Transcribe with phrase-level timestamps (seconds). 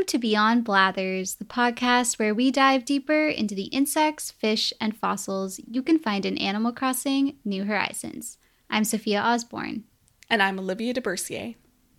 [0.00, 4.96] Welcome to Beyond Blathers, the podcast where we dive deeper into the insects, fish, and
[4.96, 8.38] fossils you can find in Animal Crossing New Horizons.
[8.70, 9.84] I'm Sophia Osborne.
[10.30, 11.54] And I'm Olivia DeBercier.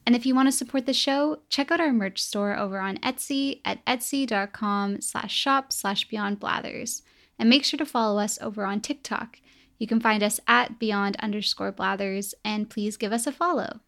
[0.07, 2.97] And if you want to support the show, check out our merch store over on
[2.97, 7.03] Etsy at etsy.com slash shop slash beyond blathers.
[7.37, 9.37] And make sure to follow us over on TikTok.
[9.77, 13.81] You can find us at beyond underscore blathers, and please give us a follow.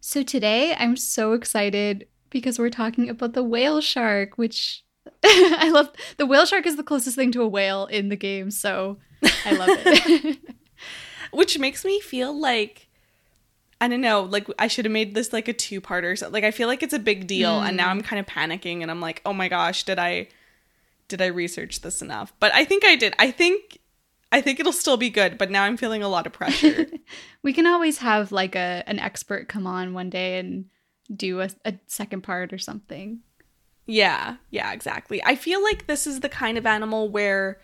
[0.00, 4.82] So today I'm so excited because we're talking about the whale shark, which
[5.24, 5.90] I love.
[6.16, 8.98] The whale shark is the closest thing to a whale in the game, so
[9.44, 10.38] I love it.
[11.30, 12.88] which makes me feel like
[13.80, 16.16] I don't know, like I should have made this like a two-parter.
[16.16, 17.68] So, like I feel like it's a big deal mm.
[17.68, 20.28] and now I'm kind of panicking and I'm like, "Oh my gosh, did I
[21.08, 23.14] did I research this enough?" But I think I did.
[23.18, 23.78] I think
[24.30, 26.86] I think it'll still be good, but now I'm feeling a lot of pressure.
[27.42, 30.66] we can always have like a an expert come on one day and
[31.14, 33.20] do a, a second part or something.
[33.86, 35.22] Yeah, yeah, exactly.
[35.24, 37.58] I feel like this is the kind of animal where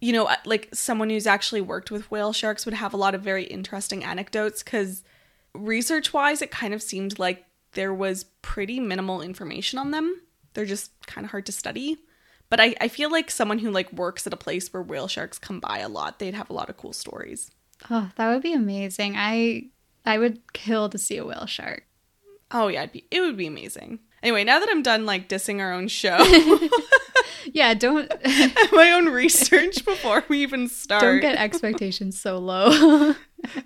[0.00, 3.14] you know, uh, like someone who's actually worked with whale sharks would have a lot
[3.14, 5.02] of very interesting anecdotes because
[5.54, 10.20] research wise, it kind of seemed like there was pretty minimal information on them.
[10.54, 11.98] They're just kind of hard to study.
[12.48, 15.38] But I, I feel like someone who like works at a place where whale sharks
[15.38, 17.50] come by a lot, they'd have a lot of cool stories.
[17.90, 19.14] Oh, that would be amazing.
[19.16, 19.70] I
[20.04, 21.84] I would kill to see a whale shark.
[22.50, 24.00] Oh yeah, be, it would be amazing.
[24.22, 26.18] Anyway, now that I'm done like dissing our own show,
[27.52, 28.10] yeah, don't
[28.72, 31.02] my own research before we even start.
[31.02, 33.14] Don't get expectations so low.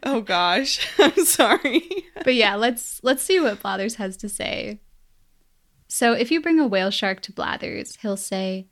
[0.03, 1.89] oh gosh, I'm sorry.
[2.25, 4.81] but yeah, let's let's see what Blathers has to say.
[5.88, 8.69] So, if you bring a whale shark to Blathers, he'll say,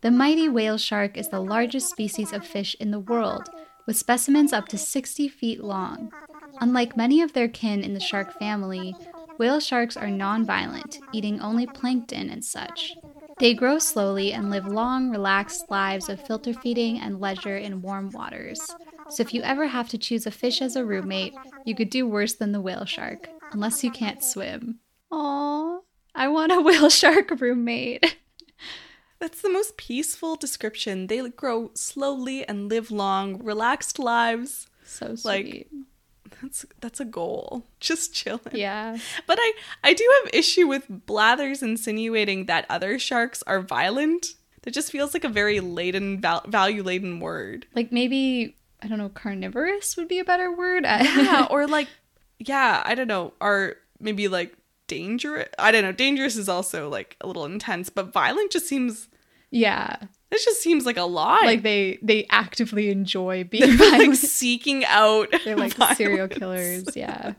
[0.00, 3.48] "The mighty whale shark is the largest species of fish in the world,
[3.86, 6.12] with specimens up to 60 feet long.
[6.60, 8.94] Unlike many of their kin in the shark family,
[9.42, 12.94] whale sharks are non-violent, eating only plankton and such.
[13.40, 18.10] They grow slowly and live long, relaxed lives of filter feeding and leisure in warm
[18.10, 18.60] waters.
[19.10, 22.06] So if you ever have to choose a fish as a roommate, you could do
[22.06, 24.78] worse than the whale shark, unless you can't swim.
[25.10, 25.80] Aww,
[26.14, 28.16] I want a whale shark roommate.
[29.18, 31.08] That's the most peaceful description.
[31.08, 34.68] They grow slowly and live long, relaxed lives.
[34.84, 35.24] So sweet.
[35.24, 35.66] Like
[36.42, 37.64] that's that's a goal.
[37.80, 38.40] Just chilling.
[38.52, 38.98] Yeah.
[39.26, 39.52] But I
[39.84, 44.26] I do have issue with Blathers insinuating that other sharks are violent.
[44.62, 47.66] That just feels like a very laden val- value laden word.
[47.74, 50.84] Like maybe I don't know, carnivorous would be a better word.
[50.84, 51.88] yeah, or like
[52.38, 54.56] yeah, I don't know, are maybe like
[54.88, 55.48] dangerous.
[55.58, 55.92] I don't know.
[55.92, 59.08] Dangerous is also like a little intense, but violent just seems
[59.50, 59.96] yeah
[60.32, 61.44] this just seems like a lot.
[61.44, 65.28] Like they they actively enjoy being like seeking out.
[65.44, 65.98] They're like violence.
[65.98, 66.96] serial killers.
[66.96, 67.34] Yeah.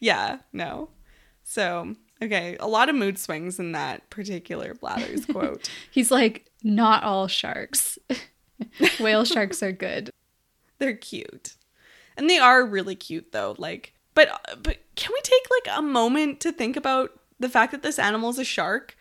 [0.00, 0.38] yeah.
[0.54, 0.88] No.
[1.44, 5.70] So okay, a lot of mood swings in that particular Blathers quote.
[5.90, 7.98] He's like, not all sharks.
[8.98, 10.08] Whale sharks are good.
[10.78, 11.56] They're cute,
[12.16, 13.54] and they are really cute though.
[13.58, 17.72] Like, but uh, but can we take like a moment to think about the fact
[17.72, 18.96] that this animal is a shark?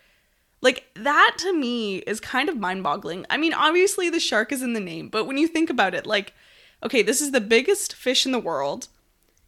[0.62, 3.26] Like that to me is kind of mind-boggling.
[3.30, 6.06] I mean, obviously the shark is in the name, but when you think about it,
[6.06, 6.34] like
[6.84, 8.88] okay, this is the biggest fish in the world.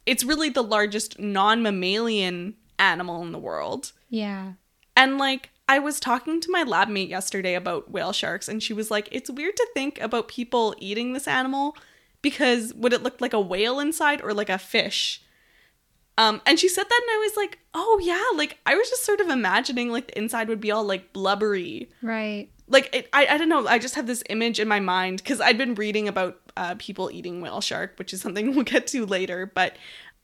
[0.06, 3.92] It's really the largest non-mammalian animal in the world.
[4.08, 4.54] Yeah.
[4.96, 8.72] And like I was talking to my lab mate yesterday about whale sharks and she
[8.72, 11.76] was like, "It's weird to think about people eating this animal
[12.22, 15.22] because would it look like a whale inside or like a fish?"
[16.18, 19.04] Um, and she said that, and I was like, oh yeah, like I was just
[19.04, 22.48] sort of imagining like the inside would be all like blubbery, right?
[22.66, 23.68] Like it, I, I don't know.
[23.68, 27.08] I just have this image in my mind because I'd been reading about uh, people
[27.12, 29.46] eating whale shark, which is something we'll get to later.
[29.46, 29.76] But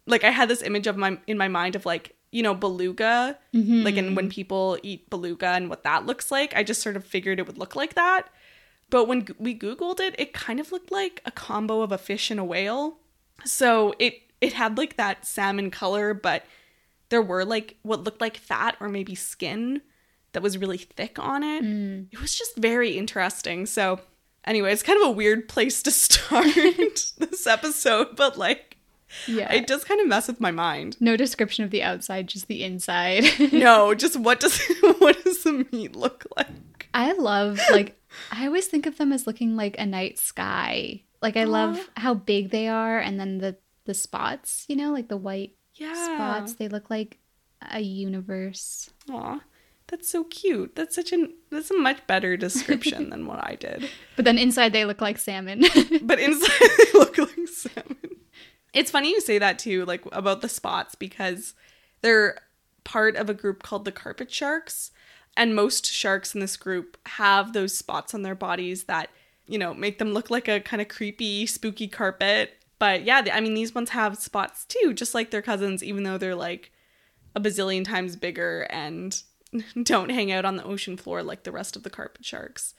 [0.05, 3.39] like I had this image of my in my mind of like you know beluga,
[3.55, 3.85] mm-hmm.
[3.85, 6.57] like and when people eat beluga and what that looks like.
[6.57, 8.31] I just sort of figured it would look like that.
[8.91, 12.33] But when we googled it, it kind of looked like a combo of a fish
[12.33, 12.99] and a whale.
[13.45, 16.45] So it it had like that salmon color, but
[17.09, 19.83] there were like what looked like fat or maybe skin
[20.33, 21.65] that was really thick on it.
[21.65, 22.09] Mm.
[22.13, 23.67] It was just very interesting.
[23.67, 24.01] So,
[24.45, 26.55] anyway, it's kind of a weird place to start
[27.19, 28.77] this episode, but like,
[29.27, 30.97] yeah, it does kind of mess with my mind.
[31.01, 33.25] No description of the outside, just the inside.
[33.53, 34.61] no, just what does
[34.99, 36.89] what does the meat look like?
[36.93, 37.97] I love like
[38.31, 41.03] I always think of them as looking like a night sky.
[41.23, 41.49] Like I Aww.
[41.51, 45.55] love how big they are, and then the the spots, you know, like the white
[45.75, 45.95] yeah.
[45.95, 46.55] spots.
[46.55, 47.19] They look like
[47.71, 48.91] a universe.
[49.11, 49.41] Aw.
[49.89, 50.75] That's so cute.
[50.77, 53.89] That's such an that's a much better description than what I did.
[54.17, 55.61] But then inside they look like salmon.
[56.03, 58.17] but inside they look like salmon.
[58.73, 61.55] It's funny you say that too, like about the spots, because
[62.01, 62.39] they're
[62.83, 64.91] part of a group called the carpet sharks.
[65.37, 69.11] And most sharks in this group have those spots on their bodies that,
[69.47, 72.63] you know, make them look like a kind of creepy, spooky carpet.
[72.79, 76.19] But yeah, I mean, these ones have spots too, just like their cousins, even though
[76.19, 76.73] they're like
[77.35, 79.23] a bazillion times bigger and
[79.83, 82.75] don't hang out on the ocean floor like the rest of the carpet sharks.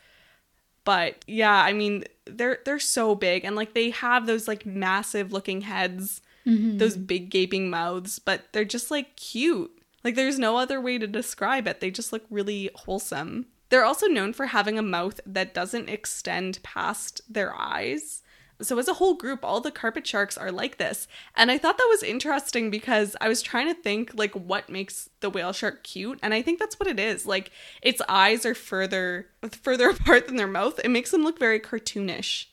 [0.83, 5.31] But yeah, I mean, they're they're so big and like they have those like massive
[5.33, 6.77] looking heads, Mhm.
[6.77, 9.71] those big gaping mouths, but they're just like cute.
[10.03, 11.79] Like there's no other way to describe it.
[11.79, 13.47] They just look really wholesome.
[13.69, 18.21] They're also known for having a mouth that doesn't extend past their eyes.
[18.61, 21.07] So as a whole group, all the carpet sharks are like this.
[21.35, 25.09] And I thought that was interesting because I was trying to think like what makes
[25.19, 27.25] the whale shark cute, and I think that's what it is.
[27.25, 29.27] Like its eyes are further
[29.61, 30.79] further apart than their mouth.
[30.83, 32.45] It makes them look very cartoonish.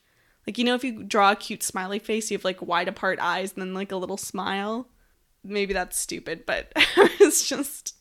[0.46, 3.19] Like you know if you draw a cute smiley face, you have like wide apart
[3.20, 4.88] eyes and then like a little smile.
[5.44, 7.94] Maybe that's stupid, but it's just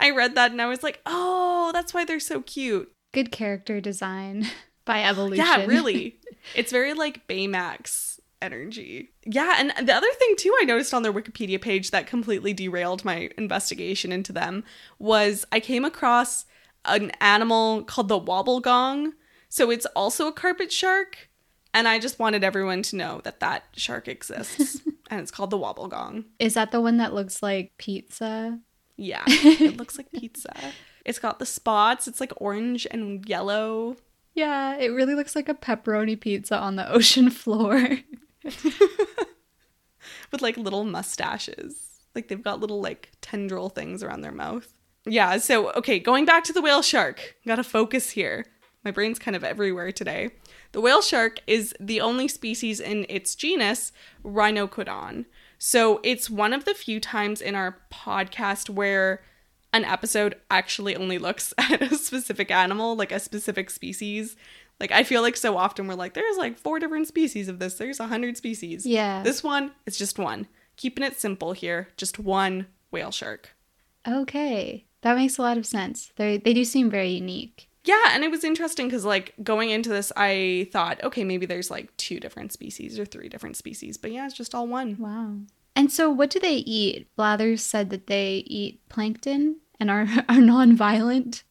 [0.00, 3.80] I read that and I was like, "Oh, that's why they're so cute." Good character
[3.80, 4.46] design
[4.86, 5.44] by evolution.
[5.44, 6.16] Yeah, really.
[6.54, 9.10] it's very like Baymax energy.
[9.24, 13.04] Yeah, and the other thing too I noticed on their Wikipedia page that completely derailed
[13.04, 14.64] my investigation into them
[14.98, 16.46] was I came across
[16.86, 19.12] an animal called the wobblegong.
[19.48, 21.30] So it's also a carpet shark,
[21.72, 24.80] and I just wanted everyone to know that that shark exists,
[25.10, 26.24] and it's called the wobblegong.
[26.38, 28.58] Is that the one that looks like pizza?
[28.96, 30.54] Yeah, it looks like pizza.
[31.04, 32.08] It's got the spots.
[32.08, 33.96] It's like orange and yellow.
[34.36, 37.98] Yeah, it really looks like a pepperoni pizza on the ocean floor.
[40.30, 42.02] with like little mustaches.
[42.14, 44.68] Like they've got little like tendril things around their mouth.
[45.06, 47.36] Yeah, so okay, going back to the whale shark.
[47.46, 48.44] Got to focus here.
[48.84, 50.30] My brain's kind of everywhere today.
[50.72, 53.90] The whale shark is the only species in its genus,
[54.22, 55.24] Rhincodon.
[55.58, 59.22] So it's one of the few times in our podcast where
[59.76, 64.36] an episode actually only looks at a specific animal, like a specific species.
[64.80, 67.74] Like I feel like so often we're like, there's like four different species of this.
[67.74, 68.84] There's a hundred species.
[68.84, 69.22] Yeah.
[69.22, 70.48] This one is just one.
[70.76, 71.88] Keeping it simple here.
[71.96, 73.54] Just one whale shark.
[74.06, 76.12] Okay, that makes a lot of sense.
[76.16, 77.68] They they do seem very unique.
[77.84, 81.70] Yeah, and it was interesting because like going into this, I thought, okay, maybe there's
[81.70, 84.96] like two different species or three different species, but yeah, it's just all one.
[84.98, 85.36] Wow.
[85.76, 87.14] And so, what do they eat?
[87.16, 91.44] Blathers said that they eat plankton and are are non-violent.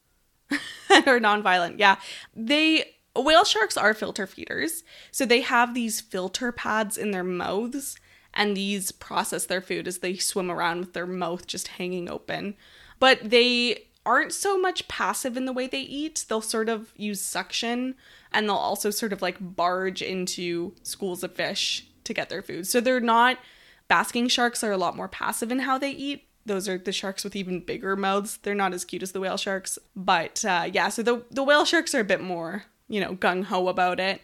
[1.07, 1.79] or non-violent.
[1.79, 1.97] Yeah,
[2.35, 7.97] they whale sharks are filter feeders, so they have these filter pads in their mouths,
[8.33, 12.55] and these process their food as they swim around with their mouth just hanging open.
[12.99, 16.25] But they aren't so much passive in the way they eat.
[16.27, 17.95] They'll sort of use suction,
[18.31, 22.67] and they'll also sort of like barge into schools of fish to get their food.
[22.67, 23.39] So they're not.
[23.87, 26.24] Basking sharks are a lot more passive in how they eat.
[26.45, 28.37] Those are the sharks with even bigger mouths.
[28.37, 30.89] They're not as cute as the whale sharks, but uh, yeah.
[30.89, 34.21] So the the whale sharks are a bit more, you know, gung ho about it.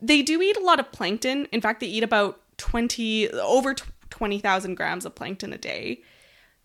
[0.00, 1.46] They do eat a lot of plankton.
[1.52, 3.74] In fact, they eat about twenty over
[4.10, 6.02] twenty thousand grams of plankton a day.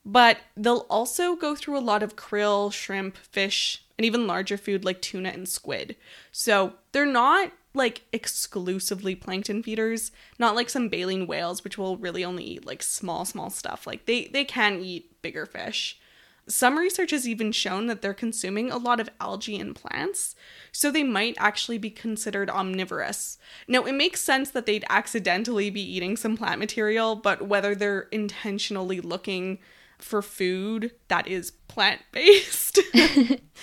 [0.07, 4.85] But they'll also go through a lot of krill, shrimp, fish, and even larger food
[4.85, 5.95] like tuna and squid.
[6.31, 12.23] So they're not like exclusively plankton feeders, not like some baleen whales, which will really
[12.23, 13.85] only eat like small, small stuff.
[13.85, 15.99] Like they they can eat bigger fish.
[16.47, 20.35] Some research has even shown that they're consuming a lot of algae and plants,
[20.71, 23.39] so they might actually be considered omnivorous.
[23.67, 28.07] Now, it makes sense that they'd accidentally be eating some plant material, but whether they're
[28.11, 29.57] intentionally looking
[29.97, 32.79] for food that is plant based.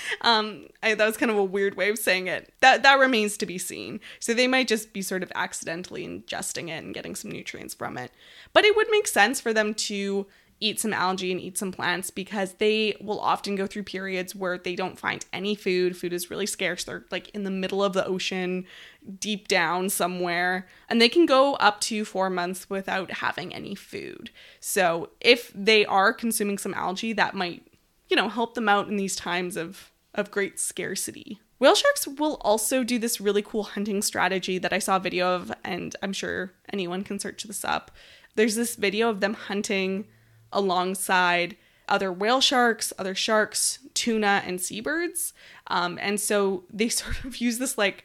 [0.23, 2.53] um, I, that was kind of a weird way of saying it.
[2.61, 4.01] That that remains to be seen.
[4.21, 7.99] So they might just be sort of accidentally ingesting it and getting some nutrients from
[7.99, 8.13] it.
[8.53, 10.27] But it would make sense for them to
[10.63, 14.57] eat some algae and eat some plants because they will often go through periods where
[14.57, 15.97] they don't find any food.
[15.97, 16.85] Food is really scarce.
[16.85, 18.65] They're like in the middle of the ocean,
[19.19, 24.31] deep down somewhere, and they can go up to four months without having any food.
[24.61, 27.67] So if they are consuming some algae, that might,
[28.09, 31.41] you know, help them out in these times of of great scarcity.
[31.59, 35.35] Whale sharks will also do this really cool hunting strategy that I saw a video
[35.35, 37.91] of, and I'm sure anyone can search this up.
[38.35, 40.07] There's this video of them hunting
[40.53, 41.57] alongside
[41.89, 45.33] other whale sharks, other sharks, tuna, and seabirds.
[45.67, 48.05] Um, and so they sort of use this like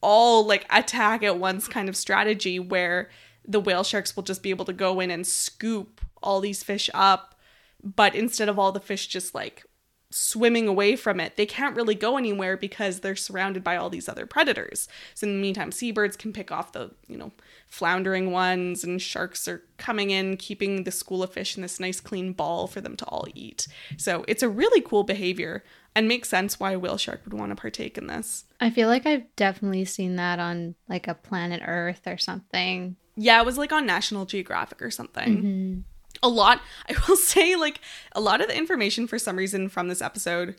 [0.00, 3.10] all like attack at once kind of strategy where
[3.46, 6.90] the whale sharks will just be able to go in and scoop all these fish
[6.94, 7.34] up,
[7.82, 9.64] but instead of all the fish just like
[10.10, 14.08] swimming away from it, they can't really go anywhere because they're surrounded by all these
[14.08, 14.88] other predators.
[15.14, 17.32] So in the meantime, seabirds can pick off the, you know,
[17.66, 22.00] floundering ones and sharks are coming in keeping the school of fish in this nice
[22.00, 23.68] clean ball for them to all eat.
[23.98, 25.62] So it's a really cool behavior
[25.94, 28.44] and makes sense why a whale shark would want to partake in this.
[28.60, 32.96] I feel like I've definitely seen that on like a planet Earth or something.
[33.16, 35.36] Yeah, it was like on National Geographic or something.
[35.36, 35.80] Mm-hmm.
[36.22, 37.80] A lot, I will say, like
[38.12, 40.56] a lot of the information for some reason from this episode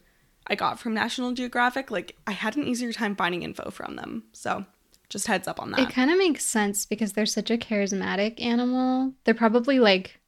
[0.47, 1.91] I got from National Geographic.
[1.91, 4.23] Like I had an easier time finding info from them.
[4.33, 4.65] So
[5.09, 5.79] just heads up on that.
[5.79, 9.13] It kind of makes sense because they're such a charismatic animal.
[9.23, 10.19] They're probably like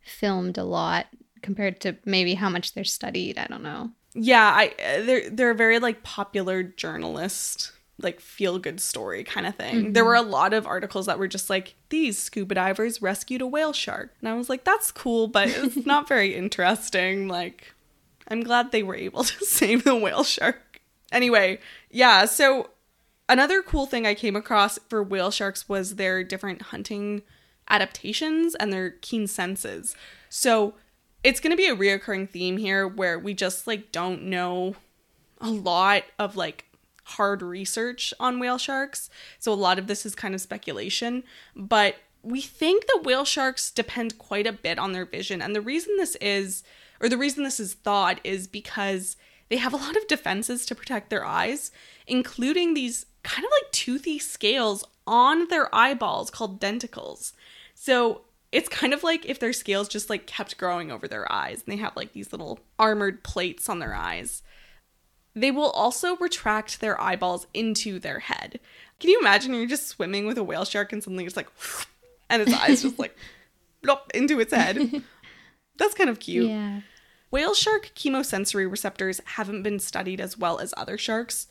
[0.00, 1.06] filmed a lot
[1.42, 3.38] compared to maybe how much they're studied.
[3.38, 3.90] I don't know.
[4.14, 9.46] yeah, I uh, they're they're a very like popular journalist like feel good story kind
[9.46, 9.92] of thing.
[9.92, 10.08] There mm-hmm.
[10.08, 13.72] were a lot of articles that were just like these scuba divers rescued a whale
[13.72, 14.14] shark.
[14.20, 17.28] And I was like that's cool, but it's not very interesting.
[17.28, 17.74] Like
[18.28, 20.80] I'm glad they were able to save the whale shark.
[21.10, 21.58] Anyway,
[21.90, 22.70] yeah, so
[23.28, 27.22] another cool thing I came across for whale sharks was their different hunting
[27.68, 29.96] adaptations and their keen senses.
[30.28, 30.74] So
[31.24, 34.76] it's going to be a reoccurring theme here where we just like don't know
[35.40, 36.67] a lot of like
[37.08, 39.10] hard research on whale sharks.
[39.38, 41.24] So a lot of this is kind of speculation,
[41.56, 45.40] but we think that whale sharks depend quite a bit on their vision.
[45.40, 46.62] And the reason this is,
[47.00, 49.16] or the reason this is thought, is because
[49.48, 51.70] they have a lot of defenses to protect their eyes,
[52.06, 57.32] including these kind of like toothy scales on their eyeballs called denticles.
[57.74, 58.22] So
[58.52, 61.72] it's kind of like if their scales just like kept growing over their eyes and
[61.72, 64.42] they have like these little armored plates on their eyes.
[65.40, 68.58] They will also retract their eyeballs into their head.
[68.98, 71.48] Can you imagine you're just swimming with a whale shark and suddenly it's like,
[72.30, 73.16] and its eyes just like
[73.84, 75.02] blop into its head?
[75.78, 76.48] That's kind of cute.
[76.48, 76.80] Yeah.
[77.30, 81.46] Whale shark chemosensory receptors haven't been studied as well as other sharks,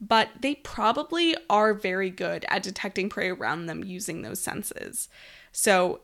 [0.00, 5.08] but they probably are very good at detecting prey around them using those senses.
[5.50, 6.00] So,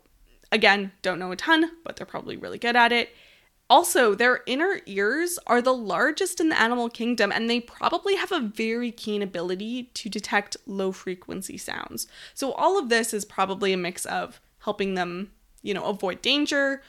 [0.51, 3.11] again, don't know a ton, but they're probably really good at it.
[3.71, 8.33] Also, their inner ears are the largest in the animal kingdom, and they probably have
[8.33, 12.07] a very keen ability to detect low frequency sounds.
[12.33, 15.33] So, all of this is probably a mix of helping them,
[15.63, 16.83] you know, avoid danger,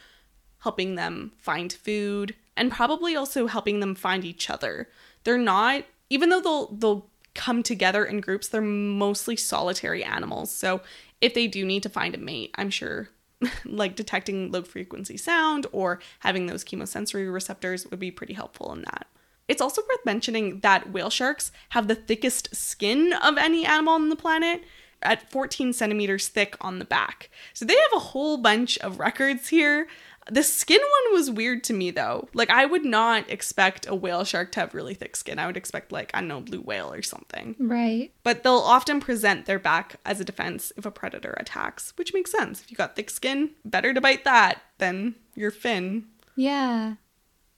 [0.60, 4.88] helping them find food, and probably also helping them find each other.
[5.26, 10.50] They're not, even though they'll they'll come together in groups, they're mostly solitary animals.
[10.50, 10.80] So,
[11.20, 13.10] if they do need to find a mate, I'm sure
[13.66, 18.82] like detecting low frequency sound or having those chemosensory receptors would be pretty helpful in
[18.82, 19.08] that.
[19.48, 24.10] It's also worth mentioning that whale sharks have the thickest skin of any animal on
[24.10, 24.64] the planet
[25.02, 27.30] at 14 centimeters thick on the back.
[27.54, 29.88] So they have a whole bunch of records here.
[30.32, 32.28] The skin one was weird to me though.
[32.34, 35.40] Like I would not expect a whale shark to have really thick skin.
[35.40, 37.56] I would expect like I don't know blue whale or something.
[37.60, 38.12] Right.
[38.24, 42.32] But they'll often present their back as a defense if a predator attacks, which makes
[42.32, 42.62] sense.
[42.62, 46.06] If you got thick skin, better to bite that than your fin.
[46.36, 46.96] Yeah.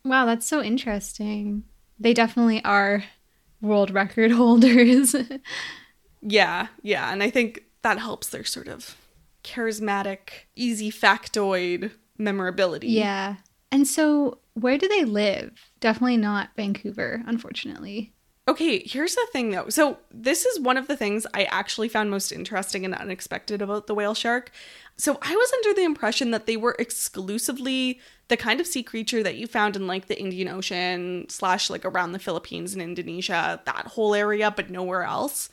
[0.04, 1.64] Wow, that's so interesting.
[2.00, 3.04] They definitely are
[3.62, 5.16] world record holders.
[6.22, 8.96] Yeah, yeah, and I think that helps their sort of
[9.44, 12.88] charismatic, easy factoid memorability.
[12.90, 13.38] yeah.
[13.72, 15.72] And so, where do they live?
[15.80, 18.12] Definitely not Vancouver, unfortunately.
[18.48, 19.70] Okay, here's the thing though.
[19.70, 23.88] So, this is one of the things I actually found most interesting and unexpected about
[23.88, 24.52] the whale shark.
[24.98, 29.24] So, I was under the impression that they were exclusively the kind of sea creature
[29.24, 33.62] that you found in like the Indian Ocean, slash, like around the Philippines and Indonesia,
[33.66, 35.50] that whole area, but nowhere else.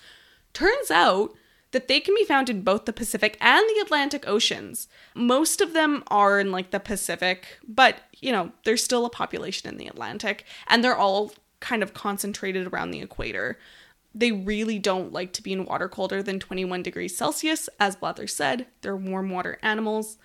[0.55, 1.35] Turns out
[1.73, 4.89] that they can be found in both the Pacific and the Atlantic Oceans.
[5.15, 9.69] Most of them are in like the Pacific, but you know, there's still a population
[9.69, 13.59] in the Atlantic, and they're all kind of concentrated around the equator.
[14.15, 18.27] They really don't like to be in water colder than 21 degrees Celsius, as Blather
[18.27, 18.67] said.
[18.81, 20.19] They're warm water animals.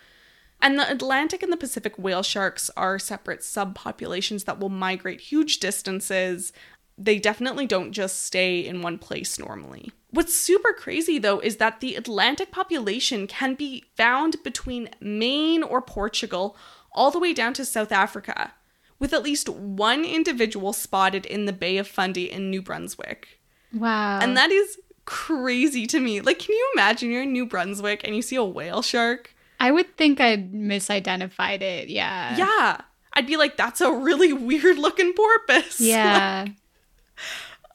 [0.61, 5.59] And the Atlantic and the Pacific whale sharks are separate subpopulations that will migrate huge
[5.59, 6.53] distances.
[6.97, 9.91] They definitely don't just stay in one place normally.
[10.13, 15.81] What's super crazy though is that the Atlantic population can be found between Maine or
[15.81, 16.55] Portugal
[16.91, 18.53] all the way down to South Africa,
[18.99, 23.39] with at least one individual spotted in the Bay of Fundy in New Brunswick.
[23.73, 24.19] Wow.
[24.21, 26.21] And that is crazy to me.
[26.21, 29.33] Like, can you imagine you're in New Brunswick and you see a whale shark?
[29.59, 31.89] I would think I'd misidentified it.
[31.89, 32.37] Yeah.
[32.37, 32.81] Yeah.
[33.13, 35.81] I'd be like, that's a really weird looking porpoise.
[35.81, 36.45] Yeah.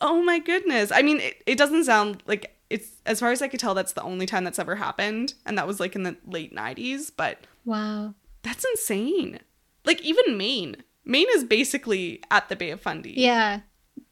[0.01, 0.91] oh my goodness.
[0.93, 3.93] I mean, it, it doesn't sound like it's, as far as I could tell, that's
[3.93, 5.35] the only time that's ever happened.
[5.47, 8.15] And that was like in the late 90s, but wow.
[8.43, 9.41] that's insane.
[9.85, 10.77] Like, even Maine.
[11.05, 13.15] Maine is basically at the Bay of Fundy.
[13.17, 13.61] Yeah.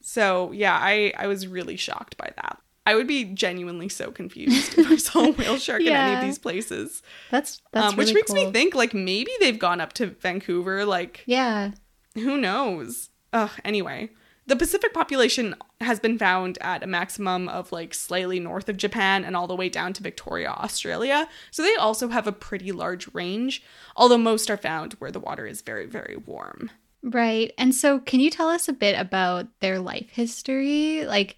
[0.01, 2.59] So yeah, I I was really shocked by that.
[2.87, 6.23] I would be genuinely so confused if I saw a whale shark in any of
[6.23, 7.03] these places.
[7.31, 10.85] That's that's um, which really makes me think like maybe they've gone up to Vancouver.
[10.85, 11.73] Like Yeah.
[12.15, 13.11] who knows?
[13.33, 13.51] Ugh.
[13.65, 14.11] Anyway,
[14.47, 19.25] the Pacific population has been found at a maximum of like slightly north of Japan
[19.25, 21.29] and all the way down to Victoria, Australia.
[21.51, 23.63] So they also have a pretty large range,
[23.97, 26.71] although most are found where the water is very very warm.
[27.03, 27.53] Right.
[27.57, 31.05] And so, can you tell us a bit about their life history?
[31.05, 31.37] Like,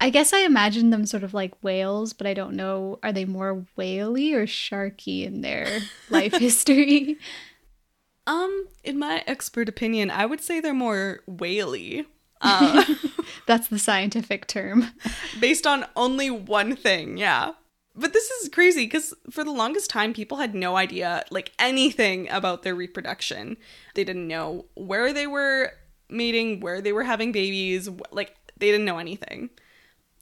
[0.00, 2.98] I guess I imagine them sort of like whales, but I don't know.
[3.02, 7.16] Are they more whaley or sharky in their life history?
[8.26, 12.06] Um, in my expert opinion, I would say they're more whaley.
[12.40, 12.84] Uh,
[13.46, 14.90] That's the scientific term.
[15.40, 17.52] based on only one thing, yeah.
[17.94, 22.28] But this is crazy because for the longest time, people had no idea, like anything
[22.30, 23.56] about their reproduction.
[23.94, 25.72] They didn't know where they were
[26.08, 29.50] mating, where they were having babies, like, they didn't know anything.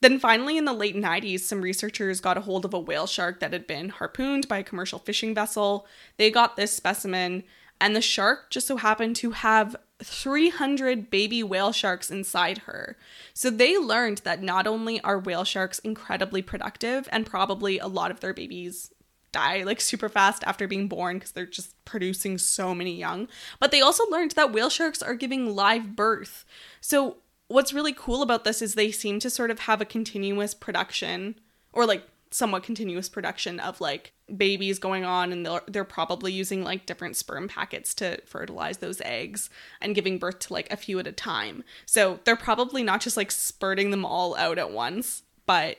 [0.01, 3.41] Then finally, in the late 90s, some researchers got a hold of a whale shark
[3.41, 5.87] that had been harpooned by a commercial fishing vessel.
[6.17, 7.45] They got this specimen,
[7.81, 12.97] and the shark just so happened to have 300 baby whale sharks inside her.
[13.33, 18.11] So they learned that not only are whale sharks incredibly productive, and probably a lot
[18.11, 18.93] of their babies
[19.33, 23.29] die like super fast after being born because they're just producing so many young,
[23.61, 26.45] but they also learned that whale sharks are giving live birth.
[26.81, 30.55] So what's really cool about this is they seem to sort of have a continuous
[30.55, 31.39] production
[31.73, 36.65] or like somewhat continuous production of like babies going on and they're, they're probably using
[36.65, 39.49] like different sperm packets to fertilize those eggs
[39.81, 43.17] and giving birth to like a few at a time so they're probably not just
[43.17, 45.77] like spurting them all out at once but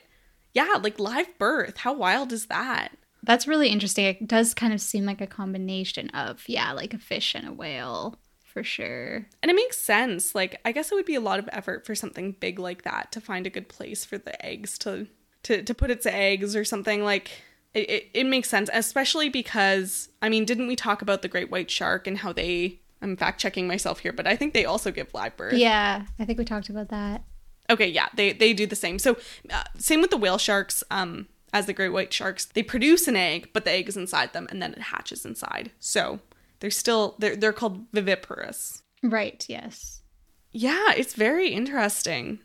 [0.54, 4.04] yeah like live birth how wild is that That's really interesting.
[4.06, 7.52] It does kind of seem like a combination of, yeah, like a fish and a
[7.52, 9.26] whale for sure.
[9.42, 10.34] And it makes sense.
[10.34, 13.12] Like, I guess it would be a lot of effort for something big like that
[13.12, 15.08] to find a good place for the eggs to
[15.44, 17.30] to, to put its eggs or something like
[17.74, 21.50] it, it, it makes sense, especially because I mean, didn't we talk about the great
[21.50, 24.90] white shark and how they I'm fact checking myself here, but I think they also
[24.90, 25.54] give live birth.
[25.54, 27.22] Yeah, I think we talked about that.
[27.70, 28.98] Okay, yeah, they they do the same.
[28.98, 29.16] So
[29.50, 30.82] uh, same with the whale sharks.
[30.90, 34.32] Um, as the great white sharks, they produce an egg, but the egg is inside
[34.32, 35.70] them, and then it hatches inside.
[35.78, 36.20] So
[36.60, 38.82] they're still they're they're called viviparous.
[39.02, 40.02] Right, yes.
[40.50, 42.40] Yeah, it's very interesting.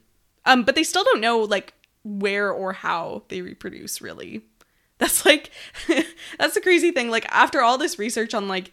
[0.46, 4.42] Um, but they still don't know like where or how they reproduce really.
[4.98, 5.52] That's like
[6.40, 7.10] that's the crazy thing.
[7.10, 8.72] Like after all this research on like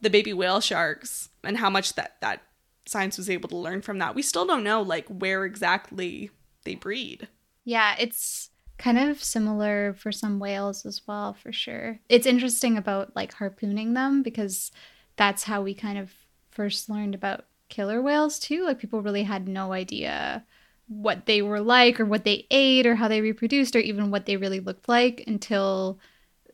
[0.00, 2.42] the baby whale sharks and how much that that
[2.86, 6.30] science was able to learn from that, we still don't know like where exactly
[6.64, 7.28] they breed.
[7.64, 11.98] Yeah, it's kind of similar for some whales as well, for sure.
[12.08, 14.70] It's interesting about like harpooning them because
[15.16, 16.12] that's how we kind of
[16.50, 18.64] first learned about killer whales too.
[18.64, 20.44] Like people really had no idea
[20.88, 24.26] what they were like or what they ate or how they reproduced or even what
[24.26, 25.98] they really looked like until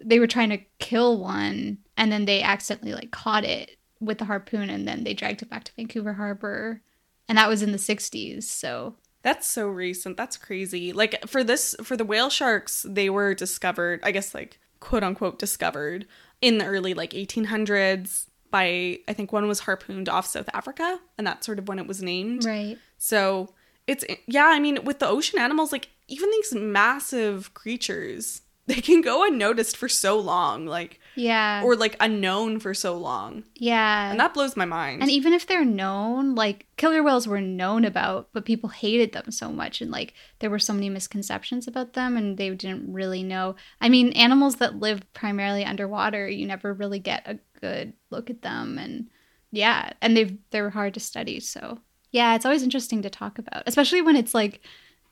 [0.03, 4.25] they were trying to kill one and then they accidentally like caught it with the
[4.25, 6.83] harpoon and then they dragged it back to Vancouver Harbor.
[7.29, 8.43] And that was in the 60s.
[8.43, 10.17] So That's so recent.
[10.17, 10.93] That's crazy.
[10.93, 15.39] Like for this for the whale sharks, they were discovered, I guess like quote unquote
[15.39, 16.07] discovered
[16.43, 21.27] in the early like 1800s by I think one was harpooned off South Africa and
[21.27, 22.45] that's sort of when it was named.
[22.45, 22.77] right.
[22.99, 23.55] So
[23.87, 29.01] it's yeah, I mean with the ocean animals like even these massive creatures, they can
[29.03, 31.63] go unnoticed for so long like Yeah.
[31.63, 33.45] or like unknown for so long.
[33.57, 34.11] yeah.
[34.11, 35.03] And that blows my mind.
[35.03, 39.31] And even if they're known, like killer whales were known about, but people hated them
[39.31, 43.23] so much and like there were so many misconceptions about them and they didn't really
[43.23, 43.55] know.
[43.81, 48.43] I mean, animals that live primarily underwater, you never really get a good look at
[48.43, 49.09] them and
[49.51, 51.79] yeah, and they've they're hard to study, so
[52.15, 54.61] yeah, it's always interesting to talk about, especially when it's like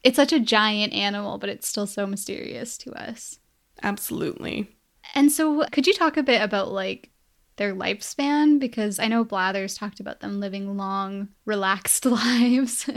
[0.05, 3.41] it's such a giant animal, but it's still so mysterious to us.
[3.83, 4.69] Absolutely.
[5.13, 7.11] And so, could you talk a bit about like
[7.57, 8.61] their lifespan?
[8.61, 12.89] Because I know Blathers talked about them living long, relaxed lives.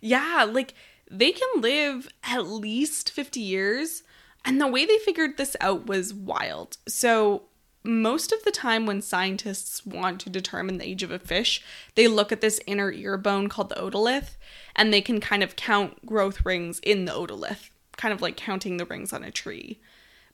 [0.00, 0.72] Yeah, like
[1.10, 4.04] they can live at least 50 years.
[4.46, 6.78] And the way they figured this out was wild.
[6.88, 7.42] So,
[7.84, 11.62] most of the time, when scientists want to determine the age of a fish,
[11.94, 14.36] they look at this inner ear bone called the otolith,
[14.74, 17.68] and they can kind of count growth rings in the otolith,
[17.98, 19.80] kind of like counting the rings on a tree.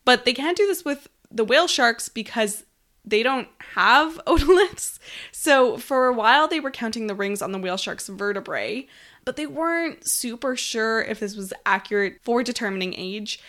[0.04, 2.64] But they can't do this with the whale sharks because
[3.04, 5.00] they don't have otoliths.
[5.32, 8.86] So for a while they were counting the rings on the whale shark's vertebrae,
[9.24, 13.40] but they weren't super sure if this was accurate for determining age.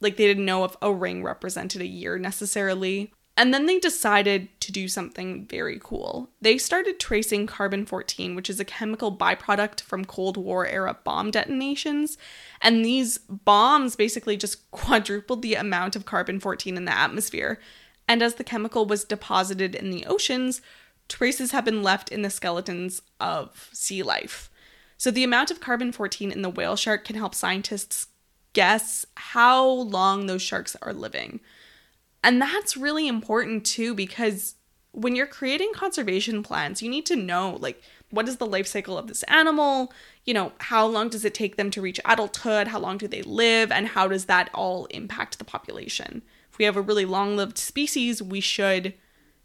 [0.00, 3.12] Like they didn't know if a ring represented a year necessarily.
[3.40, 6.28] And then they decided to do something very cool.
[6.42, 11.30] They started tracing carbon 14, which is a chemical byproduct from Cold War era bomb
[11.30, 12.18] detonations.
[12.60, 17.58] And these bombs basically just quadrupled the amount of carbon 14 in the atmosphere.
[18.06, 20.60] And as the chemical was deposited in the oceans,
[21.08, 24.50] traces have been left in the skeletons of sea life.
[24.98, 28.08] So the amount of carbon 14 in the whale shark can help scientists
[28.52, 31.40] guess how long those sharks are living.
[32.22, 34.56] And that's really important too because
[34.92, 38.98] when you're creating conservation plans, you need to know like what is the life cycle
[38.98, 39.92] of this animal?
[40.24, 42.68] You know, how long does it take them to reach adulthood?
[42.68, 43.70] How long do they live?
[43.70, 46.22] And how does that all impact the population?
[46.50, 48.94] If we have a really long lived species, we should,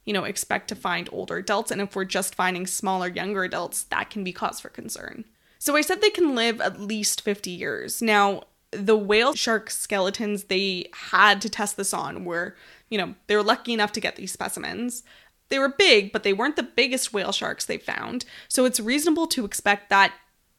[0.04, 1.70] you know, expect to find older adults.
[1.70, 5.26] And if we're just finding smaller, younger adults, that can be cause for concern.
[5.60, 8.02] So I said they can live at least 50 years.
[8.02, 8.44] Now,
[8.78, 12.56] the whale shark skeletons they had to test this on were,
[12.90, 15.04] you know, they were lucky enough to get these specimens.
[15.50, 18.26] They were big, but they weren't the biggest whale sharks they found.
[18.48, 20.14] So it's reasonable to expect that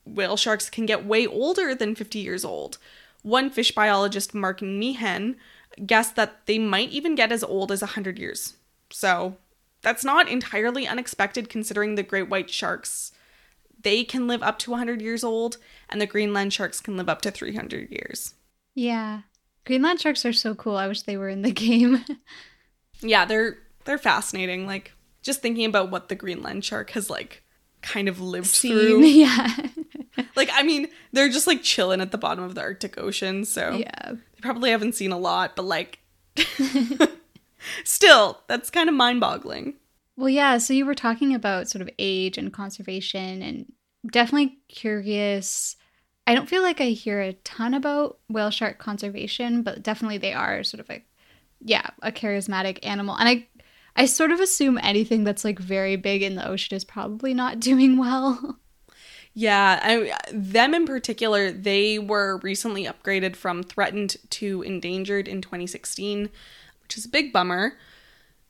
[0.05, 2.79] whale sharks can get way older than 50 years old.
[3.23, 5.35] One fish biologist, Mark Meekan,
[5.85, 8.55] guessed that they might even get as old as 100 years.
[8.91, 9.37] So
[9.83, 13.13] that's not entirely unexpected considering the great white sharks
[13.87, 17.23] they can live up to 100 years old, and the Greenland sharks can live up
[17.23, 18.35] to 300 years.
[18.75, 19.21] Yeah.
[19.65, 20.77] Greenland sharks are so cool.
[20.77, 22.05] I wish they were in the game.
[23.01, 24.67] yeah, they're they're fascinating.
[24.67, 27.45] Like just thinking about what the Greenland shark has like
[27.81, 29.05] kind of lived Seen, through.
[29.05, 29.55] Yeah.
[30.35, 33.77] like I mean, they're just like chilling at the bottom of the Arctic Ocean, so
[33.77, 34.13] Yeah.
[34.15, 36.01] They probably haven't seen a lot, but like
[37.85, 39.75] still, that's kind of mind-boggling.
[40.17, 40.59] Well, yeah.
[40.59, 43.73] So you were talking about sort of age and conservation, and
[44.11, 45.77] definitely curious.
[46.27, 50.33] I don't feel like I hear a ton about whale shark conservation, but definitely they
[50.33, 51.07] are sort of like,
[51.61, 53.17] yeah, a charismatic animal.
[53.17, 53.47] And I,
[53.95, 57.61] I sort of assume anything that's like very big in the ocean is probably not
[57.61, 58.59] doing well.
[59.39, 66.31] Yeah, I, them in particular, they were recently upgraded from threatened to endangered in 2016,
[66.83, 67.75] which is a big bummer.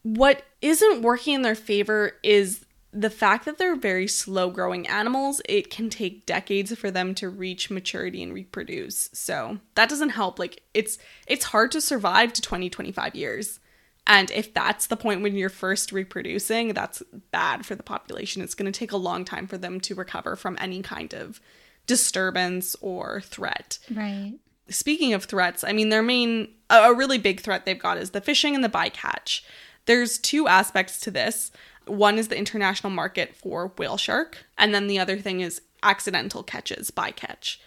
[0.03, 2.66] What isn't working in their favor is
[2.97, 5.43] the fact that they're very slow growing animals.
[5.49, 9.11] It can take decades for them to reach maturity and reproduce.
[9.13, 10.39] So, that doesn't help.
[10.39, 13.61] Like it's it's hard to survive to 20 25 years.
[14.07, 18.41] And if that's the point when you're first reproducing, that's bad for the population.
[18.41, 21.41] It's going to take a long time for them to recover from any kind of
[21.87, 23.79] disturbance or threat.
[23.93, 24.35] Right.
[24.69, 28.21] Speaking of threats, I mean, their main, a really big threat they've got is the
[28.21, 29.43] fishing and the bycatch.
[29.87, 31.51] There's two aspects to this.
[31.87, 36.43] One is the international market for whale shark, and then the other thing is accidental
[36.43, 37.59] catches, bycatch.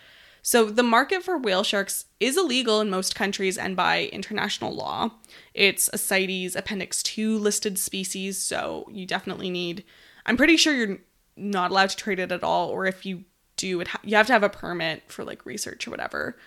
[0.41, 5.11] So the market for whale sharks is illegal in most countries and by international law.
[5.53, 9.83] It's a CITES Appendix 2 listed species, so you definitely need
[10.25, 10.99] I'm pretty sure you're
[11.35, 13.23] not allowed to trade it at all or if you
[13.55, 16.37] do it ha- you have to have a permit for like research or whatever.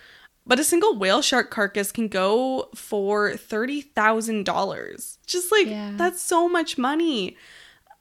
[0.45, 5.17] But a single whale shark carcass can go for $30,000.
[5.25, 5.93] Just like, yeah.
[5.95, 7.37] that's so much money.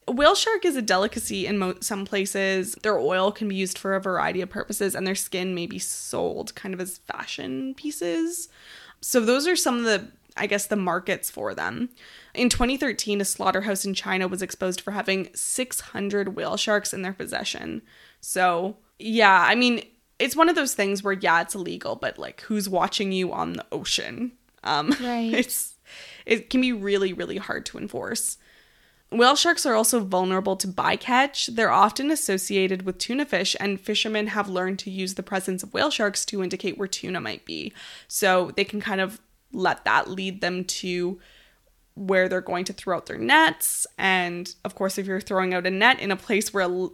[0.08, 2.74] Whale shark is a delicacy in mo- some places.
[2.82, 5.78] Their oil can be used for a variety of purposes, and their skin may be
[5.78, 8.48] sold kind of as fashion pieces.
[9.00, 11.90] So, those are some of the, I guess, the markets for them.
[12.34, 17.12] In 2013, a slaughterhouse in China was exposed for having 600 whale sharks in their
[17.12, 17.82] possession.
[18.20, 19.84] So, yeah, I mean,
[20.18, 23.54] it's one of those things where yeah, it's illegal, but like who's watching you on
[23.54, 24.32] the ocean?
[24.62, 25.32] Um right.
[25.34, 25.74] it's
[26.24, 28.38] it can be really, really hard to enforce.
[29.12, 31.54] Whale sharks are also vulnerable to bycatch.
[31.54, 35.74] They're often associated with tuna fish, and fishermen have learned to use the presence of
[35.74, 37.74] whale sharks to indicate where tuna might be.
[38.08, 39.20] So they can kind of
[39.52, 41.20] let that lead them to
[41.94, 43.86] where they're going to throw out their nets.
[43.98, 46.88] And of course, if you're throwing out a net in a place where a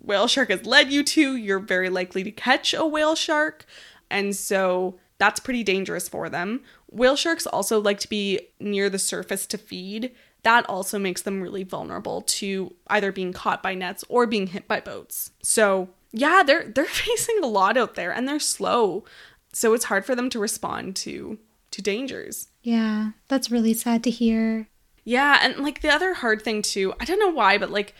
[0.00, 3.66] whale shark has led you to, you're very likely to catch a whale shark.
[4.10, 6.62] And so that's pretty dangerous for them.
[6.88, 10.12] Whale sharks also like to be near the surface to feed.
[10.44, 14.68] That also makes them really vulnerable to either being caught by nets or being hit
[14.68, 15.32] by boats.
[15.42, 19.04] So, yeah, they're they're facing a lot out there and they're slow.
[19.52, 21.38] So it's hard for them to respond to
[21.72, 22.48] to dangers.
[22.62, 24.68] Yeah, that's really sad to hear.
[25.04, 27.94] Yeah, and like the other hard thing too, I don't know why, but like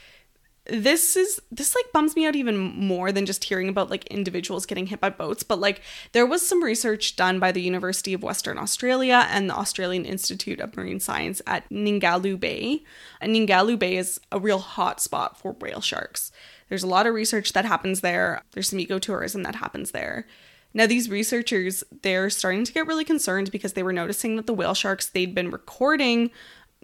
[0.66, 4.64] this is this like bums me out even more than just hearing about like individuals
[4.64, 8.22] getting hit by boats but like there was some research done by the University of
[8.22, 12.82] Western Australia and the Australian Institute of Marine Science at Ningaloo Bay.
[13.20, 16.32] And Ningaloo Bay is a real hot spot for whale sharks.
[16.68, 18.42] There's a lot of research that happens there.
[18.52, 20.26] There's some ecotourism that happens there.
[20.72, 24.54] Now these researchers they're starting to get really concerned because they were noticing that the
[24.54, 26.30] whale sharks they'd been recording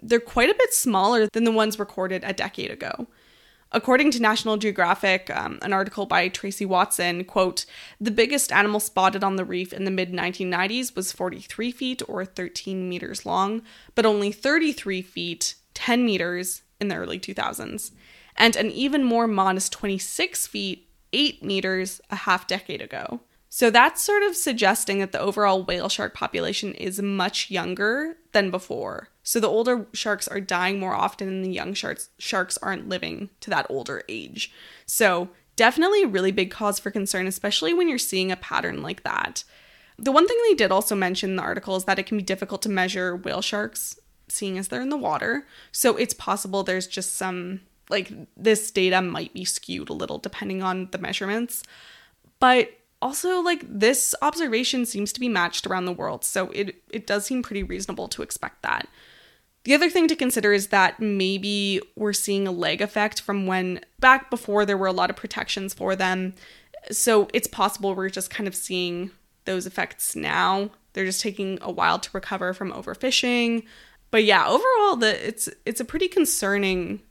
[0.01, 3.07] they're quite a bit smaller than the ones recorded a decade ago.
[3.73, 7.65] According to National Geographic, um, an article by Traci Watson, quote,
[8.01, 12.25] the biggest animal spotted on the reef in the mid 1990s was 43 feet or
[12.25, 13.61] 13 meters long,
[13.95, 17.91] but only 33 feet, 10 meters in the early 2000s,
[18.35, 23.21] and an even more modest 26 feet, 8 meters a half decade ago.
[23.53, 28.49] So that's sort of suggesting that the overall whale shark population is much younger than
[28.49, 29.09] before.
[29.23, 33.29] So the older sharks are dying more often and the young sharks sharks aren't living
[33.41, 34.53] to that older age.
[34.85, 39.03] So definitely a really big cause for concern, especially when you're seeing a pattern like
[39.03, 39.43] that.
[39.99, 42.23] The one thing they did also mention in the article is that it can be
[42.23, 45.45] difficult to measure whale sharks, seeing as they're in the water.
[45.73, 47.59] So it's possible there's just some
[47.89, 51.63] like this data might be skewed a little depending on the measurements.
[52.39, 52.69] But
[53.01, 57.25] also like this observation seems to be matched around the world so it it does
[57.25, 58.87] seem pretty reasonable to expect that.
[59.63, 63.81] The other thing to consider is that maybe we're seeing a lag effect from when
[63.99, 66.33] back before there were a lot of protections for them.
[66.91, 69.11] So it's possible we're just kind of seeing
[69.45, 70.71] those effects now.
[70.93, 73.63] They're just taking a while to recover from overfishing.
[74.09, 77.01] But yeah overall the it's it's a pretty concerning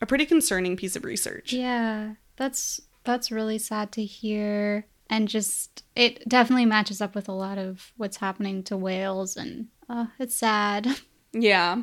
[0.00, 1.52] a pretty concerning piece of research.
[1.52, 7.32] Yeah that's that's really sad to hear and just it definitely matches up with a
[7.32, 10.88] lot of what's happening to whales and uh, it's sad.
[11.32, 11.82] Yeah.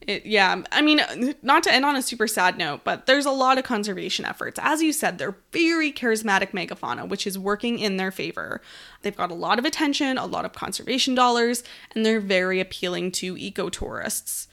[0.00, 0.62] It, yeah.
[0.72, 1.00] I mean
[1.42, 4.58] not to end on a super sad note but there's a lot of conservation efforts.
[4.60, 8.60] As you said they're very charismatic megafauna which is working in their favor.
[9.02, 11.62] They've got a lot of attention a lot of conservation dollars
[11.94, 14.48] and they're very appealing to eco-tourists.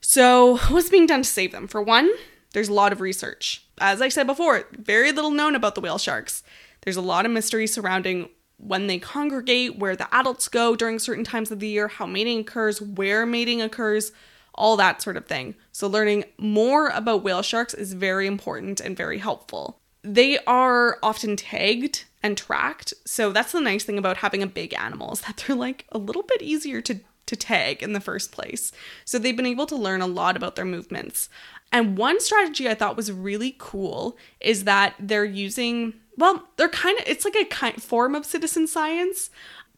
[0.00, 1.68] So what's being done to save them?
[1.68, 2.10] For one
[2.54, 3.64] there's a lot of research.
[3.78, 6.42] As i said before very little known about the whale sharks
[6.86, 11.24] there's a lot of mystery surrounding when they congregate, where the adults go during certain
[11.24, 14.12] times of the year, how mating occurs, where mating occurs,
[14.54, 15.56] all that sort of thing.
[15.72, 19.80] So, learning more about whale sharks is very important and very helpful.
[20.02, 22.94] They are often tagged and tracked.
[23.04, 25.98] So, that's the nice thing about having a big animal is that they're like a
[25.98, 28.70] little bit easier to, to tag in the first place.
[29.04, 31.28] So, they've been able to learn a lot about their movements.
[31.72, 36.98] And one strategy I thought was really cool is that they're using well, they're kind
[36.98, 39.30] of, it's like a kind form of citizen science.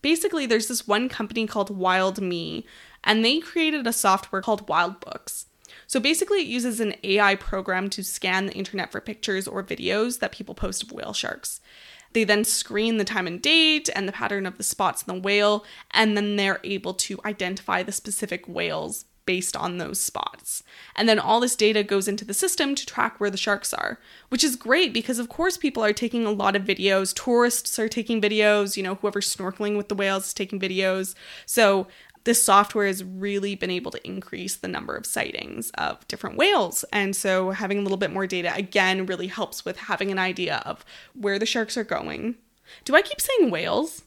[0.03, 2.64] Basically, there's this one company called Wild Me,
[3.03, 5.46] and they created a software called Wild Books.
[5.87, 10.20] So basically, it uses an AI program to scan the internet for pictures or videos
[10.20, 11.61] that people post of whale sharks.
[12.12, 15.20] They then screen the time and date and the pattern of the spots in the
[15.20, 20.62] whale, and then they're able to identify the specific whales based on those spots.
[20.97, 24.01] And then all this data goes into the system to track where the sharks are,
[24.31, 27.14] which is great because, of course, people are taking a lot of videos.
[27.14, 31.14] Tourists are taking videos, you know, whoever's snorkeling with the whales is taking videos.
[31.45, 31.88] So
[32.25, 36.87] this software has really been able to increase the number of sightings of different whales.
[36.91, 40.62] And so having a little bit more data again really helps with having an idea
[40.64, 42.37] of where the sharks are going.
[42.87, 44.05] Do I keep saying whales?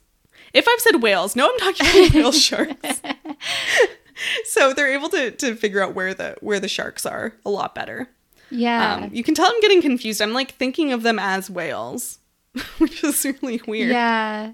[0.51, 3.01] If I've said whales, no, I'm talking about whale sharks.
[4.45, 7.75] so they're able to to figure out where the where the sharks are a lot
[7.75, 8.09] better.
[8.49, 8.95] Yeah.
[8.95, 10.21] Um, you can tell I'm getting confused.
[10.21, 12.19] I'm like thinking of them as whales,
[12.77, 13.91] which is really weird.
[13.91, 14.53] Yeah.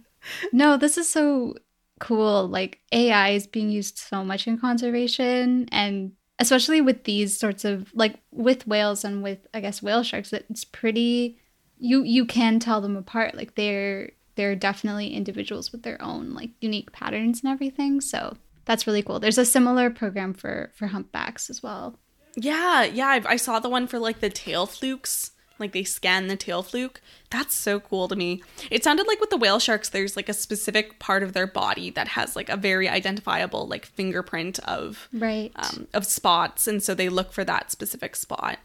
[0.52, 1.56] No, this is so
[2.00, 2.48] cool.
[2.48, 7.92] Like AI is being used so much in conservation and especially with these sorts of
[7.96, 11.40] like with whales and with I guess whale sharks it's pretty
[11.80, 13.36] you you can tell them apart.
[13.36, 18.02] Like they're they're definitely individuals with their own like unique patterns and everything.
[18.02, 19.20] So that's really cool.
[19.20, 21.98] There's a similar program for for humpbacks as well.
[22.36, 25.32] Yeah, yeah, I, I saw the one for like the tail flukes.
[25.58, 27.02] Like they scan the tail fluke.
[27.32, 28.44] That's so cool to me.
[28.70, 31.90] It sounded like with the whale sharks, there's like a specific part of their body
[31.92, 36.94] that has like a very identifiable like fingerprint of right um, of spots, and so
[36.94, 38.60] they look for that specific spot.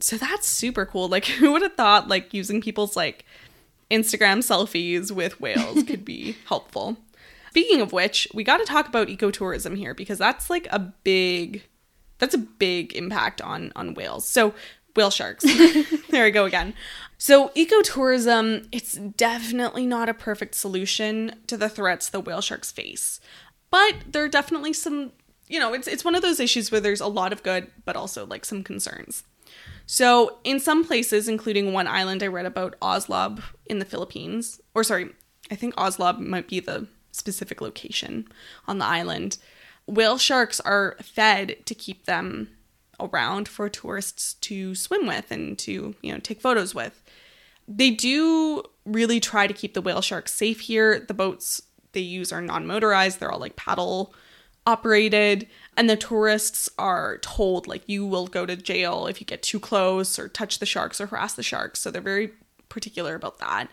[0.00, 1.08] So that's super cool.
[1.08, 3.26] Like who would have thought like using people's like
[3.90, 6.96] Instagram selfies with whales could be helpful.
[7.52, 11.62] Speaking of which, we got to talk about ecotourism here because that's like a big
[12.16, 14.26] that's a big impact on on whales.
[14.26, 14.54] So,
[14.96, 15.44] whale sharks.
[16.08, 16.72] there we go again.
[17.18, 23.20] So, ecotourism, it's definitely not a perfect solution to the threats the whale sharks face.
[23.70, 25.12] But there are definitely some,
[25.46, 27.96] you know, it's it's one of those issues where there's a lot of good but
[27.96, 29.24] also like some concerns.
[29.84, 34.84] So, in some places, including one island I read about, Oslob in the Philippines, or
[34.84, 35.10] sorry,
[35.50, 38.26] I think Oslob might be the specific location
[38.66, 39.38] on the island.
[39.86, 42.48] Whale sharks are fed to keep them
[42.98, 47.02] around for tourists to swim with and to, you know, take photos with.
[47.68, 51.00] They do really try to keep the whale sharks safe here.
[51.00, 53.20] The boats they use are non-motorized.
[53.20, 54.14] They're all like paddle
[54.66, 59.42] operated and the tourists are told like you will go to jail if you get
[59.42, 62.30] too close or touch the sharks or harass the sharks so they're very
[62.68, 63.68] particular about that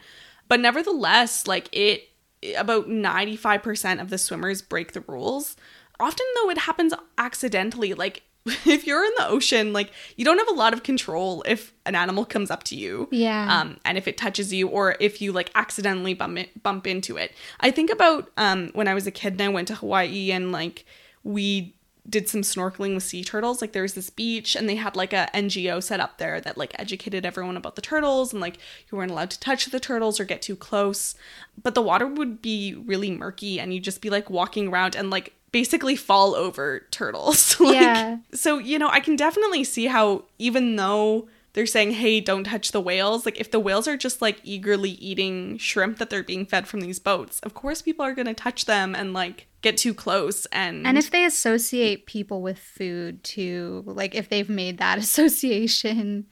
[0.48, 2.09] but nevertheless like it
[2.58, 5.56] about 95% of the swimmers break the rules.
[6.00, 7.94] Often though it happens accidentally.
[7.94, 11.74] Like if you're in the ocean like you don't have a lot of control if
[11.86, 13.60] an animal comes up to you Yeah.
[13.60, 17.18] um and if it touches you or if you like accidentally bump it, bump into
[17.18, 17.34] it.
[17.60, 20.54] I think about um when i was a kid and i went to hawaii and
[20.54, 20.86] like
[21.24, 21.76] we
[22.08, 23.62] did some snorkeling with sea turtles.
[23.62, 26.58] Like there was this beach and they had like a ngo set up there that
[26.58, 28.58] like educated everyone about the turtles and like
[28.92, 31.16] you weren't allowed to touch the turtles or get too close.
[31.62, 35.10] But the water would be really murky and you'd just be like walking around and
[35.10, 37.56] like basically fall over turtles.
[37.60, 38.18] Like, Yeah.
[38.34, 42.72] so you know i can definitely see how even though they're saying hey don't touch
[42.72, 46.46] the whales like if the whales are just like eagerly eating shrimp that they're being
[46.46, 49.78] fed from these boats of course people are going to touch them and like get
[49.78, 54.78] too close and And if they associate people with food too, like if they've made
[54.78, 54.98] that
[55.44, 56.28] association.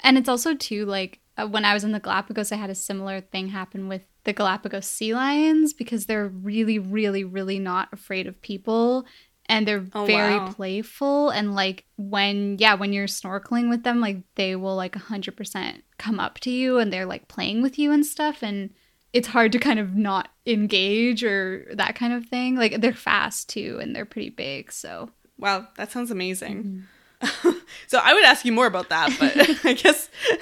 [0.00, 2.74] And it's also too like uh, when I was in the Galapagos, I had a
[2.74, 8.26] similar thing happen with the Galapagos sea lions because they're really, really, really not afraid
[8.26, 9.06] of people.
[9.46, 10.52] And they're Oh, very wow.
[10.52, 11.30] playful.
[11.30, 16.20] And like when, yeah, when you're snorkeling with them, like they will like 100% come
[16.20, 18.42] up to you and they're like playing with you and stuff.
[18.42, 18.70] And
[19.12, 22.56] it's hard to kind of not engage or that kind of thing.
[22.56, 24.72] Like they're fast too, and they're pretty big.
[24.72, 25.10] So
[25.42, 26.86] wow that sounds amazing
[27.20, 27.50] Mm-hmm.
[27.86, 29.32] so i would ask you more about that but
[29.64, 30.40] i guess we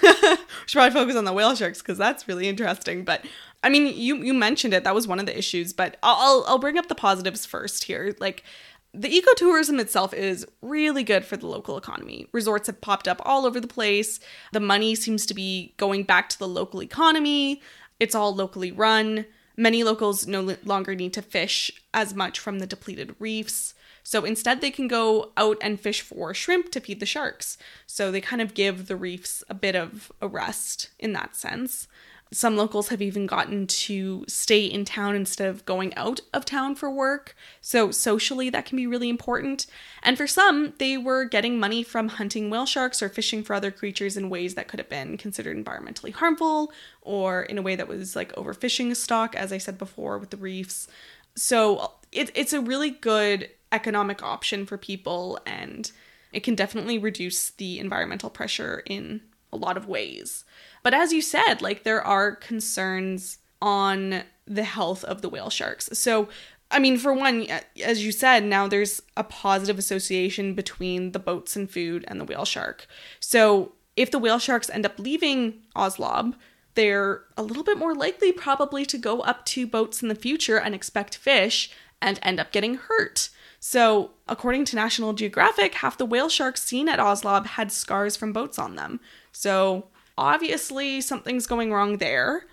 [0.67, 3.23] should probably focus on the whale sharks because that's really interesting but
[3.63, 6.45] i mean you you mentioned it that was one of the issues but i'll i'll,
[6.49, 8.45] I'll bring up the positives first here like
[8.93, 12.27] the ecotourism itself is really good for the local economy.
[12.33, 14.19] Resorts have popped up all over the place.
[14.53, 17.63] The money seems to be going back to the local economy.
[18.01, 19.27] It's all locally run.
[19.57, 23.75] Many locals no longer need to fish as much from the depleted reefs.
[24.03, 27.59] So instead, they can go out and fish for shrimp to feed the sharks.
[27.87, 31.87] So they kind of give the reefs a bit of a rest in that sense.
[32.33, 36.77] Some locals have even gotten to stay in town instead of going out of town
[36.77, 37.35] for work.
[37.61, 39.66] So, socially, that can be really important.
[40.05, 43.73] And for some, they were getting money from hunting whale sharks or fishing for other
[43.73, 47.88] creatures in ways that could have been considered environmentally harmful or in a way that
[47.88, 50.87] was like overfishing stock, as I said before, with the reefs.
[51.35, 55.90] So, it, it's a really good economic option for people, and
[56.33, 59.21] it can definitely reduce the environmental pressure in
[59.53, 60.45] a lot of ways.
[60.83, 65.89] But as you said, like there are concerns on the health of the whale sharks.
[65.93, 66.29] So,
[66.71, 67.47] I mean, for one,
[67.85, 72.25] as you said, now there's a positive association between the boats and food and the
[72.25, 72.87] whale shark.
[73.19, 76.35] So, if the whale sharks end up leaving Oslob,
[76.75, 80.59] they're a little bit more likely probably to go up to boats in the future
[80.59, 83.29] and expect fish and end up getting hurt.
[83.59, 88.33] So, according to National Geographic, half the whale sharks seen at Oslob had scars from
[88.33, 89.01] boats on them.
[89.33, 89.88] So,
[90.19, 92.45] obviously, something's going wrong there.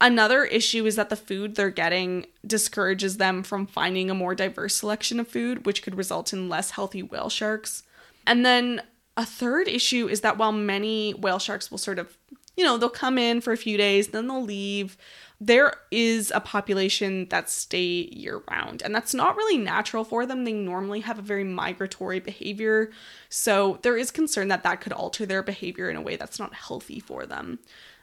[0.00, 4.76] Another issue is that the food they're getting discourages them from finding a more diverse
[4.76, 7.82] selection of food, which could result in less healthy whale sharks.
[8.26, 8.82] And then
[9.16, 12.18] a third issue is that while many whale sharks will sort of,
[12.56, 14.98] you know, they'll come in for a few days, then they'll leave,
[15.40, 18.82] there is a population that stay year round.
[18.82, 20.44] And that's not really natural for them.
[20.44, 22.90] They normally have a very migratory behavior.
[23.28, 26.54] So there is concern that that could alter their behavior in a way that's not
[26.54, 27.58] healthy for them.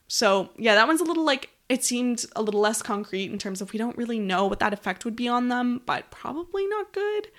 [0.08, 3.62] So, yeah, that one's a little like it seemed a little less concrete in terms
[3.62, 6.94] of we don't really know what that effect would be on them, but probably not
[6.94, 7.30] good.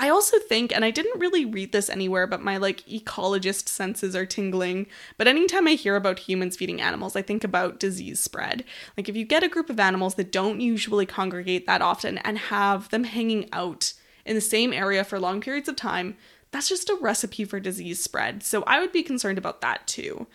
[0.00, 4.14] I also think, and I didn't really read this anywhere, but my like ecologist senses
[4.14, 4.86] are tingling.
[5.16, 8.64] But anytime I hear about humans feeding animals, I think about disease spread.
[8.96, 12.38] Like if you get a group of animals that don't usually congregate that often and
[12.38, 13.92] have them hanging out
[14.24, 16.16] in the same area for long periods of time,
[16.52, 18.44] that's just a recipe for disease spread.
[18.44, 20.28] So I would be concerned about that too.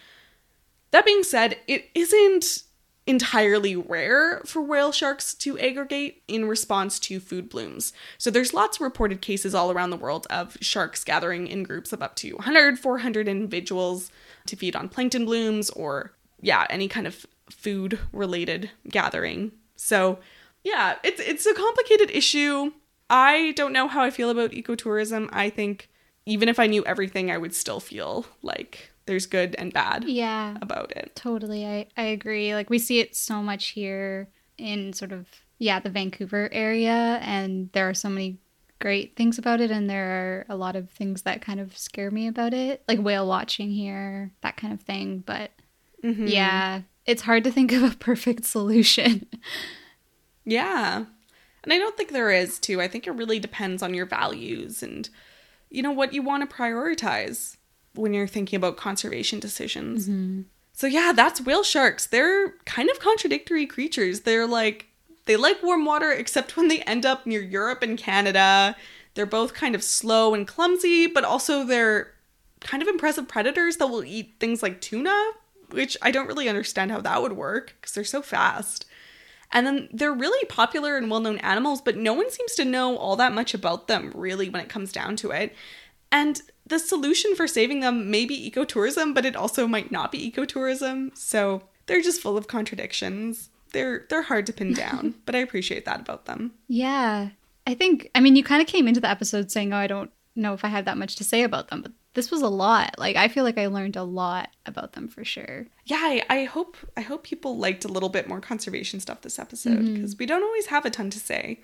[0.92, 2.64] That being said, it isn't
[3.06, 7.92] entirely rare for whale sharks to aggregate in response to food blooms.
[8.18, 11.92] So there's lots of reported cases all around the world of sharks gathering in groups
[11.92, 14.10] of up to 100, 400 individuals
[14.48, 19.52] to feed on plankton blooms or yeah, any kind of food related gathering.
[19.76, 20.20] So,
[20.64, 22.72] yeah, it's it's a complicated issue.
[23.10, 25.30] I don't know how I feel about ecotourism.
[25.32, 25.90] I think
[26.26, 30.58] even if I knew everything, I would still feel like there's good and bad Yeah,
[30.62, 31.16] about it.
[31.16, 31.66] totally.
[31.66, 32.54] I, I agree.
[32.56, 35.28] Like we see it so much here in sort of
[35.60, 38.38] yeah, the Vancouver area and there are so many
[38.82, 42.12] great things about it and there are a lot of things that kind of scare
[42.12, 42.84] me about it.
[42.88, 45.52] Like whale watching here, that kind of thing, but
[46.04, 46.30] Mhm.
[46.30, 49.26] yeah, it's hard to think of a perfect solution.
[50.46, 51.06] Yeah.
[51.64, 52.82] And I don't think there is too.
[52.82, 55.10] I think it really depends on your values and
[55.70, 57.56] you know what you want to prioritize
[57.96, 60.08] when you're thinking about conservation decisions.
[60.08, 60.42] Mm-hmm.
[60.74, 62.08] So yeah, that's whale sharks.
[62.08, 64.22] They're kind of contradictory creatures.
[64.22, 64.88] They're like
[65.26, 68.76] they like warm water except when they end up near Europe and Canada.
[69.14, 72.14] They're both kind of slow and clumsy, but also they're
[72.60, 75.32] kind of impressive predators that will eat things like tuna,
[75.70, 78.86] which I don't really understand how that would work because they're so fast.
[79.52, 82.98] And then they're really popular and well known animals, but no one seems to know
[82.98, 85.56] all that much about them, really, when it comes down to it.
[86.12, 90.32] And the solution for saving them may be ecotourism, but it also might not be
[90.32, 91.16] ecotourism.
[91.18, 93.50] So they're just full of contradictions.
[93.72, 96.54] They're they're hard to pin down, but I appreciate that about them.
[96.68, 97.30] Yeah.
[97.66, 100.12] I think, I mean, you kind of came into the episode saying, oh, I don't
[100.36, 102.96] know if I have that much to say about them, but this was a lot.
[102.98, 105.68] Like, I feel like I learned a lot about them for sure.
[105.86, 109.40] Yeah, I, I hope I hope people liked a little bit more conservation stuff this
[109.40, 109.94] episode mm-hmm.
[109.96, 111.62] because we don't always have a ton to say.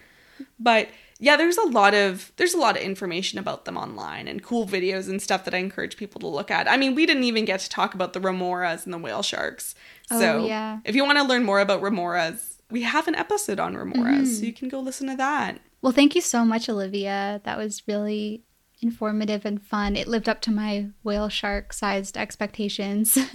[0.60, 4.42] But yeah, there's a lot of there's a lot of information about them online and
[4.42, 6.70] cool videos and stuff that I encourage people to look at.
[6.70, 9.76] I mean, we didn't even get to talk about the remoras and the whale sharks.
[10.10, 10.80] Oh, So yeah.
[10.86, 14.34] if you want to learn more about remoras, we have an episode on remoras, so
[14.38, 14.46] mm-hmm.
[14.46, 15.60] you can go listen to that.
[15.82, 17.42] Well, thank you so much, Olivia.
[17.44, 18.44] That was really
[18.82, 19.96] informative and fun.
[19.96, 23.18] It lived up to my whale shark sized expectations.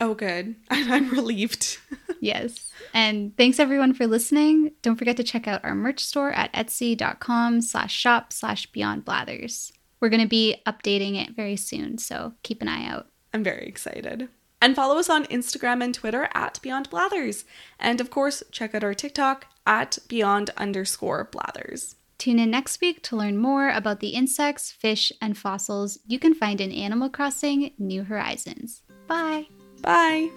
[0.00, 0.56] Oh, good.
[0.70, 1.78] I'm relieved.
[2.20, 2.70] yes.
[2.92, 4.72] And thanks everyone for listening.
[4.82, 9.72] Don't forget to check out our merch store at etsy.com slash shop slash beyond blathers.
[10.00, 13.06] We're going to be updating it very soon, so keep an eye out.
[13.32, 14.28] I'm very excited.
[14.60, 17.44] And follow us on Instagram and Twitter at Beyond Blathers.
[17.78, 21.95] And of course, check out our TikTok at Beyond underscore Blathers.
[22.18, 26.34] Tune in next week to learn more about the insects, fish, and fossils you can
[26.34, 28.82] find in Animal Crossing New Horizons.
[29.06, 29.48] Bye.
[29.82, 30.30] Bye.